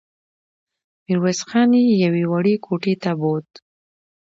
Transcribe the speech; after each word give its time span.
ميرويس 1.05 1.39
خان 1.49 1.71
يې 1.87 1.93
يوې 2.03 2.23
وړې 2.31 2.55
کوټې 2.65 2.93
ته 3.03 3.11
بوت. 3.19 3.49